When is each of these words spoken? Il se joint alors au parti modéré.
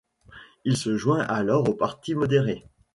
Il 0.65 0.77
se 0.77 0.97
joint 0.97 1.19
alors 1.21 1.69
au 1.69 1.75
parti 1.75 2.15
modéré. 2.15 2.65